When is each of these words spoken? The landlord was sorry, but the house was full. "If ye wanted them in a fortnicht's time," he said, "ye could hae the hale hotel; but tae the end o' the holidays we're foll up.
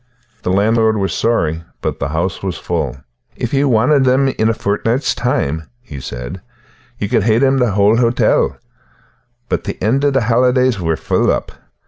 The 0.41 0.49
landlord 0.49 0.97
was 0.97 1.13
sorry, 1.13 1.63
but 1.79 1.99
the 1.99 2.07
house 2.09 2.41
was 2.41 2.57
full. 2.57 2.97
"If 3.35 3.53
ye 3.53 3.65
wanted 3.65 4.03
them 4.03 4.29
in 4.29 4.49
a 4.49 4.53
fortnicht's 4.55 5.13
time," 5.13 5.69
he 5.79 5.99
said, 5.99 6.41
"ye 6.97 7.07
could 7.07 7.21
hae 7.21 7.37
the 7.37 7.73
hale 7.75 7.97
hotel; 7.97 8.57
but 9.47 9.63
tae 9.63 9.73
the 9.73 9.83
end 9.85 10.03
o' 10.03 10.09
the 10.09 10.21
holidays 10.23 10.79
we're 10.81 10.95
foll 10.95 11.29
up. 11.31 11.51